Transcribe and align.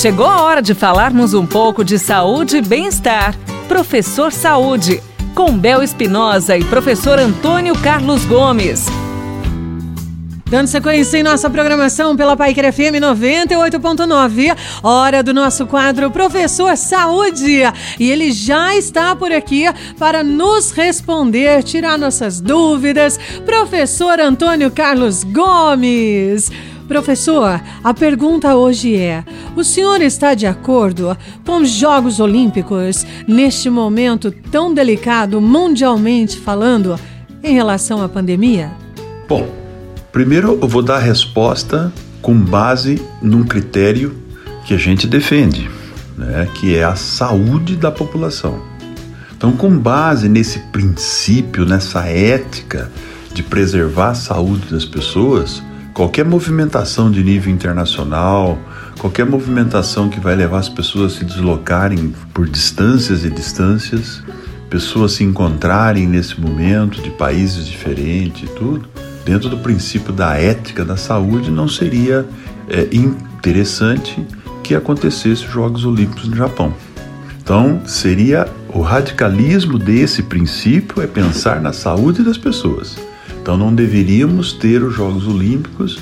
Chegou 0.00 0.26
a 0.26 0.42
hora 0.42 0.62
de 0.62 0.74
falarmos 0.74 1.34
um 1.34 1.44
pouco 1.44 1.84
de 1.84 1.98
saúde 1.98 2.58
e 2.58 2.62
bem-estar. 2.62 3.34
Professor 3.66 4.30
Saúde, 4.30 5.02
com 5.34 5.58
Bel 5.58 5.82
Espinosa 5.82 6.56
e 6.56 6.62
professor 6.62 7.18
Antônio 7.18 7.76
Carlos 7.80 8.24
Gomes. 8.24 8.86
Dando 10.48 10.68
sequência 10.68 11.18
em 11.18 11.24
nossa 11.24 11.50
programação 11.50 12.16
pela 12.16 12.36
Paiquer 12.36 12.72
FM 12.72 13.02
98.9, 13.02 14.56
hora 14.84 15.20
do 15.20 15.34
nosso 15.34 15.66
quadro 15.66 16.12
Professor 16.12 16.76
Saúde. 16.76 17.62
E 17.98 18.08
ele 18.08 18.30
já 18.30 18.76
está 18.76 19.16
por 19.16 19.32
aqui 19.32 19.64
para 19.98 20.22
nos 20.22 20.70
responder, 20.70 21.64
tirar 21.64 21.98
nossas 21.98 22.40
dúvidas. 22.40 23.18
Professor 23.44 24.20
Antônio 24.20 24.70
Carlos 24.70 25.24
Gomes. 25.24 26.52
Professor, 26.88 27.60
a 27.84 27.92
pergunta 27.92 28.56
hoje 28.56 28.96
é: 28.96 29.22
o 29.54 29.62
senhor 29.62 30.00
está 30.00 30.32
de 30.32 30.46
acordo 30.46 31.14
com 31.44 31.58
os 31.58 31.68
Jogos 31.68 32.18
Olímpicos 32.18 33.06
neste 33.28 33.68
momento 33.68 34.32
tão 34.50 34.72
delicado, 34.72 35.38
mundialmente 35.38 36.38
falando, 36.38 36.98
em 37.44 37.52
relação 37.52 38.02
à 38.02 38.08
pandemia? 38.08 38.72
Bom, 39.28 39.46
primeiro 40.10 40.58
eu 40.62 40.66
vou 40.66 40.82
dar 40.82 40.96
a 40.96 41.00
resposta 41.00 41.92
com 42.22 42.34
base 42.34 43.00
num 43.20 43.44
critério 43.44 44.16
que 44.64 44.72
a 44.72 44.78
gente 44.78 45.06
defende, 45.06 45.70
né, 46.16 46.48
que 46.54 46.74
é 46.74 46.84
a 46.84 46.96
saúde 46.96 47.76
da 47.76 47.90
população. 47.90 48.62
Então, 49.36 49.52
com 49.52 49.78
base 49.78 50.26
nesse 50.26 50.58
princípio, 50.72 51.66
nessa 51.66 52.06
ética 52.06 52.90
de 53.32 53.42
preservar 53.42 54.10
a 54.10 54.14
saúde 54.14 54.68
das 54.70 54.84
pessoas, 54.84 55.62
Qualquer 55.98 56.24
movimentação 56.24 57.10
de 57.10 57.24
nível 57.24 57.52
internacional, 57.52 58.56
qualquer 59.00 59.26
movimentação 59.26 60.08
que 60.08 60.20
vai 60.20 60.36
levar 60.36 60.60
as 60.60 60.68
pessoas 60.68 61.14
a 61.14 61.18
se 61.18 61.24
deslocarem 61.24 62.14
por 62.32 62.48
distâncias 62.48 63.24
e 63.24 63.30
distâncias, 63.30 64.22
pessoas 64.70 65.14
se 65.14 65.24
encontrarem 65.24 66.06
nesse 66.06 66.40
momento 66.40 67.02
de 67.02 67.10
países 67.10 67.66
diferentes 67.66 68.48
e 68.48 68.52
tudo, 68.54 68.88
dentro 69.24 69.48
do 69.48 69.58
princípio 69.58 70.12
da 70.12 70.36
ética 70.36 70.84
da 70.84 70.96
saúde, 70.96 71.50
não 71.50 71.66
seria 71.66 72.24
é, 72.68 72.86
interessante 72.92 74.24
que 74.62 74.76
acontecesse 74.76 75.46
os 75.46 75.52
Jogos 75.52 75.84
Olímpicos 75.84 76.28
no 76.28 76.36
Japão. 76.36 76.72
Então, 77.42 77.82
seria 77.84 78.46
o 78.72 78.82
radicalismo 78.82 79.76
desse 79.76 80.22
princípio 80.22 81.02
é 81.02 81.08
pensar 81.08 81.60
na 81.60 81.72
saúde 81.72 82.22
das 82.22 82.38
pessoas. 82.38 83.07
Então 83.48 83.56
não 83.56 83.74
deveríamos 83.74 84.52
ter 84.52 84.82
os 84.82 84.94
Jogos 84.94 85.26
Olímpicos 85.26 85.98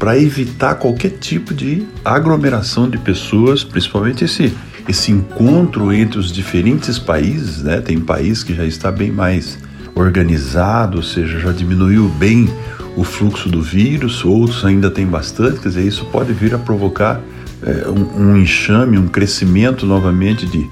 para 0.00 0.18
evitar 0.18 0.74
qualquer 0.74 1.10
tipo 1.10 1.54
de 1.54 1.86
aglomeração 2.04 2.90
de 2.90 2.98
pessoas, 2.98 3.62
principalmente 3.62 4.24
esse, 4.24 4.52
esse 4.88 5.12
encontro 5.12 5.92
entre 5.92 6.18
os 6.18 6.32
diferentes 6.32 6.98
países, 6.98 7.62
né? 7.62 7.80
Tem 7.80 8.00
país 8.00 8.42
que 8.42 8.52
já 8.52 8.64
está 8.64 8.90
bem 8.90 9.12
mais 9.12 9.60
organizado, 9.94 10.96
ou 10.96 11.02
seja, 11.04 11.38
já 11.38 11.52
diminuiu 11.52 12.08
bem 12.18 12.52
o 12.96 13.04
fluxo 13.04 13.48
do 13.48 13.62
vírus, 13.62 14.24
outros 14.24 14.64
ainda 14.64 14.90
tem 14.90 15.06
bastante, 15.06 15.60
quer 15.60 15.68
dizer, 15.68 15.86
isso 15.86 16.04
pode 16.06 16.32
vir 16.32 16.52
a 16.52 16.58
provocar 16.58 17.20
é, 17.62 17.88
um, 17.88 18.22
um, 18.22 18.36
enxame, 18.36 18.98
um 18.98 19.06
crescimento 19.06 19.86
novamente 19.86 20.46
de, 20.46 20.68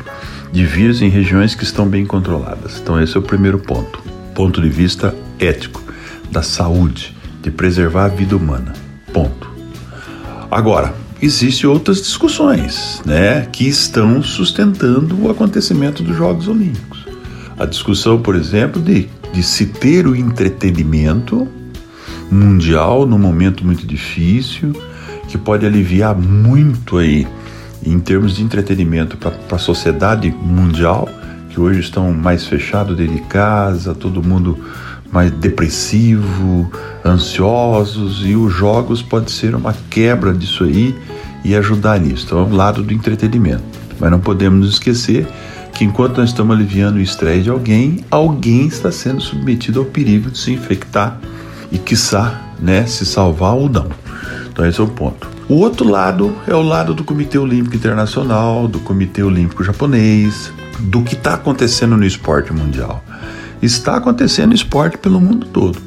de 0.51 0.67
vírus 0.67 1.01
em 1.03 1.09
regiões 1.09 1.55
que 1.55 1.63
estão 1.63 1.87
bem 1.87 2.05
controladas. 2.05 2.81
Então, 2.83 3.01
esse 3.01 3.17
é 3.17 3.21
o 3.21 3.23
primeiro 3.23 3.61
ponto, 3.61 4.03
ponto 4.35 4.61
de 4.61 4.69
vista 4.69 5.15
ético 5.39 5.86
da 6.31 6.43
saúde, 6.43 7.17
de 7.43 7.51
preservar 7.51 8.07
a 8.07 8.09
vida 8.09 8.37
humana. 8.37 8.73
Ponto. 9.13 9.51
Agora, 10.51 10.95
existem 11.21 11.69
outras 11.69 11.99
discussões, 11.99 13.03
né, 13.05 13.47
que 13.53 13.67
estão 13.67 14.23
sustentando 14.23 15.21
o 15.23 15.31
acontecimento 15.31 16.03
dos 16.03 16.17
Jogos 16.17 16.49
Olímpicos. 16.49 17.07
A 17.59 17.65
discussão, 17.65 18.21
por 18.21 18.35
exemplo, 18.35 18.81
de, 18.81 19.09
de 19.33 19.43
se 19.43 19.67
ter 19.67 20.07
o 20.07 20.15
entretenimento 20.15 21.49
mundial 22.31 23.07
num 23.07 23.19
momento 23.19 23.65
muito 23.65 23.87
difícil, 23.87 24.73
que 25.29 25.39
pode 25.39 25.65
aliviar 25.65 26.17
muito 26.17 26.99
aí 26.99 27.27
em 27.85 27.99
termos 27.99 28.37
de 28.37 28.43
entretenimento 28.43 29.17
para 29.17 29.33
a 29.51 29.59
sociedade 29.59 30.31
mundial, 30.31 31.09
que 31.51 31.61
hoje 31.61 31.81
estão 31.81 32.13
mais 32.13 32.47
fechados 32.47 32.97
dentro 32.97 33.15
de 33.15 33.23
casa, 33.23 33.95
todo 33.95 34.23
mundo 34.23 34.59
mais 35.13 35.31
depressivo, 35.31 36.71
ansiosos 37.05 38.23
e 38.25 38.35
os 38.35 38.53
jogos 38.53 39.03
pode 39.03 39.31
ser 39.31 39.55
uma 39.55 39.75
quebra 39.89 40.33
disso 40.33 40.65
aí 40.65 40.95
e 41.45 41.55
ajudar 41.55 42.01
nisso. 42.01 42.27
Então 42.27 42.41
é 42.41 42.43
o 42.43 42.55
lado 42.55 42.83
do 42.83 42.93
entretenimento. 42.93 43.63
Mas 43.99 44.11
não 44.11 44.21
podemos 44.21 44.69
esquecer 44.69 45.27
que 45.73 45.85
enquanto 45.85 46.19
nós 46.19 46.31
estamos 46.31 46.57
aliviando 46.57 46.99
o 46.99 47.03
estresse 47.03 47.45
de 47.45 47.51
alguém, 47.51 48.05
alguém 48.11 48.67
está 48.67 48.91
sendo 48.91 49.21
submetido 49.21 49.79
ao 49.81 49.85
perigo 49.85 50.31
de 50.31 50.39
se 50.39 50.53
infectar 50.53 51.19
e 51.71 51.79
quiçá, 51.79 52.41
né, 52.61 52.87
se 52.87 53.05
salvar 53.05 53.55
ou 53.55 53.69
não. 53.69 53.89
Então 54.51 54.67
esse 54.67 54.81
é 54.81 54.85
o 54.85 54.89
ponto. 54.89 55.29
O 55.49 55.55
outro 55.55 55.89
lado 55.89 56.35
é 56.47 56.55
o 56.55 56.63
lado 56.63 56.93
do 56.93 57.05
Comitê 57.05 57.39
Olímpico 57.39 57.77
Internacional, 57.77 58.67
do 58.67 58.81
Comitê 58.81 59.23
Olímpico 59.23 59.63
Japonês, 59.63 60.51
do 60.81 61.03
que 61.03 61.15
está 61.15 61.35
acontecendo 61.35 61.97
no 61.97 62.05
esporte 62.05 62.53
mundial 62.53 63.03
está 63.63 63.97
acontecendo 63.97 64.55
esporte 64.55 64.99
pelo 64.99 65.21
mundo 65.21 65.47
todo, 65.47 65.79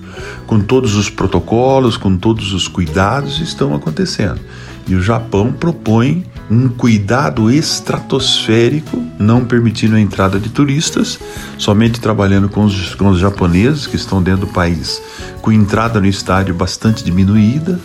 com 0.45 0.59
todos 0.59 0.95
os 0.95 1.09
protocolos, 1.09 1.97
com 1.97 2.17
todos 2.17 2.53
os 2.53 2.67
cuidados 2.67 3.39
estão 3.39 3.75
acontecendo. 3.75 4.39
E 4.87 4.95
o 4.95 5.01
Japão 5.01 5.51
propõe 5.51 6.25
um 6.49 6.67
cuidado 6.67 7.51
estratosférico, 7.51 9.01
não 9.19 9.45
permitindo 9.45 9.95
a 9.95 10.01
entrada 10.01 10.39
de 10.39 10.49
turistas, 10.49 11.19
somente 11.59 12.01
trabalhando 12.01 12.49
com 12.49 12.63
os, 12.63 12.95
com 12.95 13.09
os 13.09 13.19
japoneses 13.19 13.85
que 13.85 13.95
estão 13.95 14.21
dentro 14.21 14.47
do 14.47 14.53
país, 14.53 14.99
com 15.41 15.51
entrada 15.51 15.99
no 15.99 16.07
estádio 16.07 16.55
bastante 16.55 17.03
diminuída, 17.03 17.79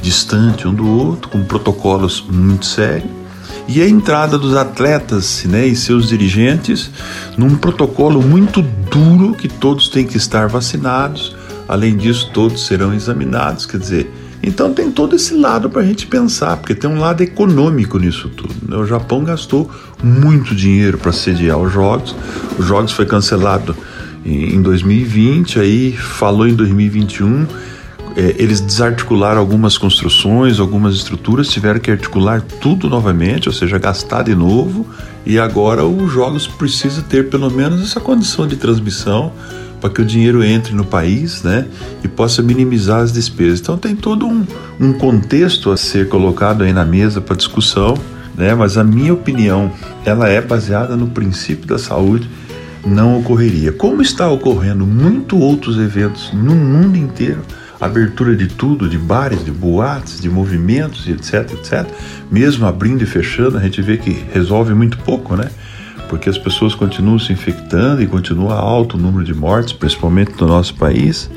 distante 0.00 0.68
um 0.68 0.74
do 0.74 0.86
outro, 0.86 1.30
com 1.30 1.42
protocolos 1.42 2.22
muito 2.28 2.66
sérios 2.66 3.22
e 3.68 3.80
a 3.80 3.88
entrada 3.88 4.38
dos 4.38 4.56
atletas 4.56 5.44
né, 5.44 5.66
e 5.66 5.76
seus 5.76 6.08
dirigentes 6.08 6.90
num 7.36 7.56
protocolo 7.56 8.20
muito 8.20 8.62
duro 8.92 9.34
que 9.34 9.48
todos 9.48 9.88
têm 9.88 10.06
que 10.06 10.16
estar 10.16 10.46
vacinados. 10.46 11.34
Além 11.66 11.96
disso, 11.96 12.30
todos 12.32 12.66
serão 12.66 12.92
examinados. 12.92 13.64
Quer 13.64 13.78
dizer, 13.78 14.12
então 14.42 14.74
tem 14.74 14.90
todo 14.90 15.16
esse 15.16 15.34
lado 15.34 15.70
para 15.70 15.80
a 15.80 15.84
gente 15.84 16.06
pensar, 16.06 16.58
porque 16.58 16.74
tem 16.74 16.90
um 16.90 16.98
lado 16.98 17.22
econômico 17.22 17.98
nisso 17.98 18.28
tudo. 18.28 18.54
Né? 18.68 18.76
O 18.76 18.84
Japão 18.84 19.24
gastou 19.24 19.70
muito 20.02 20.54
dinheiro 20.54 20.98
para 20.98 21.12
sediar 21.12 21.58
os 21.58 21.72
Jogos. 21.72 22.14
Os 22.58 22.66
Jogos 22.66 22.92
foi 22.92 23.06
cancelado 23.06 23.74
em 24.24 24.60
2020, 24.60 25.58
aí 25.58 25.92
falou 25.92 26.46
em 26.46 26.54
2021 26.54 27.46
é, 28.16 28.34
eles 28.38 28.60
desarticularam 28.60 29.40
algumas 29.40 29.78
construções, 29.78 30.60
algumas 30.60 30.94
estruturas, 30.94 31.48
tiveram 31.48 31.80
que 31.80 31.90
articular 31.90 32.42
tudo 32.42 32.88
novamente, 32.88 33.48
ou 33.48 33.54
seja, 33.54 33.78
gastar 33.78 34.24
de 34.24 34.34
novo. 34.34 34.86
E 35.24 35.38
agora 35.38 35.84
os 35.84 36.12
jogos 36.12 36.46
precisam 36.46 37.02
ter 37.04 37.30
pelo 37.30 37.50
menos 37.50 37.82
essa 37.82 38.00
condição 38.00 38.46
de 38.46 38.56
transmissão 38.56 39.32
para 39.80 39.90
que 39.90 40.00
o 40.00 40.04
dinheiro 40.04 40.44
entre 40.44 40.74
no 40.74 40.84
país, 40.84 41.42
né, 41.42 41.66
e 42.04 42.08
possa 42.08 42.40
minimizar 42.40 43.00
as 43.00 43.12
despesas. 43.12 43.60
Então 43.60 43.76
tem 43.76 43.96
todo 43.96 44.26
um, 44.26 44.46
um 44.78 44.92
contexto 44.92 45.72
a 45.72 45.76
ser 45.76 46.08
colocado 46.08 46.62
aí 46.62 46.72
na 46.72 46.84
mesa 46.84 47.20
para 47.20 47.34
discussão, 47.34 47.94
né, 48.36 48.54
mas 48.54 48.78
a 48.78 48.84
minha 48.84 49.12
opinião 49.12 49.72
ela 50.04 50.28
é 50.28 50.40
baseada 50.40 50.96
no 50.96 51.08
princípio 51.08 51.66
da 51.66 51.78
saúde 51.78 52.28
não 52.86 53.18
ocorreria. 53.20 53.72
Como 53.72 54.02
está 54.02 54.28
ocorrendo 54.28 54.86
muito 54.86 55.38
outros 55.38 55.78
eventos 55.78 56.32
no 56.32 56.54
mundo 56.54 56.96
inteiro, 56.96 57.42
abertura 57.82 58.36
de 58.36 58.46
tudo, 58.46 58.88
de 58.88 58.96
bares, 58.96 59.44
de 59.44 59.50
boates, 59.50 60.20
de 60.20 60.30
movimentos, 60.30 61.08
etc, 61.08 61.52
etc. 61.52 61.84
Mesmo 62.30 62.64
abrindo 62.64 63.02
e 63.02 63.06
fechando, 63.06 63.58
a 63.58 63.60
gente 63.60 63.82
vê 63.82 63.96
que 63.96 64.24
resolve 64.32 64.72
muito 64.72 64.96
pouco, 64.98 65.34
né? 65.34 65.50
Porque 66.08 66.28
as 66.28 66.38
pessoas 66.38 66.76
continuam 66.76 67.18
se 67.18 67.32
infectando 67.32 68.00
e 68.00 68.06
continua 68.06 68.54
alto 68.54 68.96
o 68.96 69.00
número 69.00 69.24
de 69.24 69.34
mortes, 69.34 69.72
principalmente 69.72 70.32
no 70.40 70.46
nosso 70.46 70.76
país. 70.76 71.28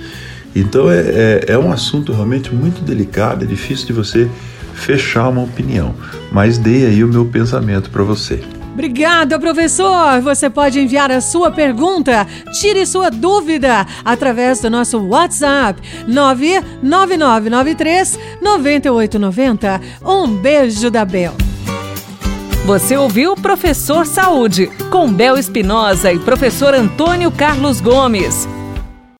Então 0.55 0.89
é, 0.91 0.99
é, 0.99 1.45
é 1.47 1.57
um 1.57 1.71
assunto 1.71 2.13
realmente 2.13 2.53
muito 2.53 2.83
delicado, 2.83 3.43
é 3.43 3.47
difícil 3.47 3.87
de 3.87 3.93
você 3.93 4.29
fechar 4.75 5.29
uma 5.29 5.41
opinião. 5.41 5.95
Mas 6.31 6.59
dei 6.59 6.85
aí 6.85 7.03
o 7.03 7.07
meu 7.07 7.25
pensamento 7.25 7.89
para 7.89 8.03
você. 8.03 8.41
Obrigada, 8.75 9.39
professor! 9.39 10.21
Você 10.21 10.49
pode 10.49 10.81
enviar 10.81 11.09
a 11.09 11.21
sua 11.21 11.49
pergunta, 11.49 12.27
tire 12.59 12.85
sua 12.85 13.09
dúvida 13.09 13.87
através 14.03 14.59
do 14.59 14.69
nosso 14.69 14.99
WhatsApp 14.99 15.81
99993 16.05 18.19
9890. 18.41 19.81
Um 20.05 20.27
beijo 20.27 20.91
da 20.91 21.05
Bel. 21.05 21.33
Você 22.65 22.97
ouviu 22.97 23.33
Professor 23.35 24.05
Saúde, 24.05 24.67
com 24.91 25.11
Bel 25.11 25.37
Espinosa 25.37 26.11
e 26.11 26.19
professor 26.19 26.73
Antônio 26.73 27.31
Carlos 27.31 27.79
Gomes. 27.79 28.45